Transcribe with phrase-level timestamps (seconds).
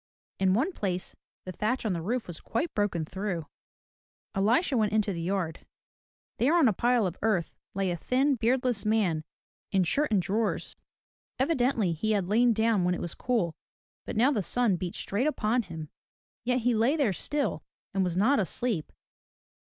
[0.39, 1.15] In one place
[1.45, 3.45] the thatch on the roof was quite broken through.
[4.33, 5.63] Elisha went into the yard.
[6.37, 9.23] There on a pile of earth, lay a thin, beardless man
[9.71, 10.75] in shirt and drawers.
[11.37, 13.55] Evidently he had lain down when it was cool,
[14.07, 15.87] but now the sun beat straight upon him.
[16.43, 17.61] Yet he lay there still,
[17.93, 18.91] and was not asleep.